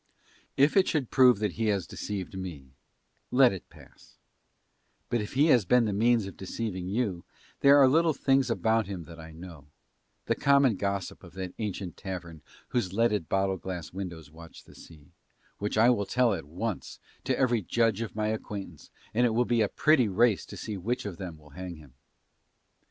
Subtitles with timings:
[0.57, 2.71] If it should prove that he has deceived me,
[3.29, 4.15] let it pass;
[5.09, 7.23] but if he has been the means of deceiving you
[7.59, 9.67] there are little things about him that I know,
[10.25, 15.11] the common gossip of that ancient tavern whose leaded bottle glass windows watch the sea,
[15.59, 19.45] which I will tell at once to every judge of my acquaintance, and it will
[19.45, 21.93] be a pretty race to see which of them will hang him.